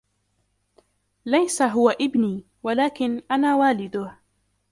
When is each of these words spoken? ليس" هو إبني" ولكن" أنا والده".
ليس" 1.25 1.61
هو 1.77 1.89
إبني" 1.89 2.45
ولكن" 2.65 3.21
أنا 3.31 3.55
والده". 3.55 4.13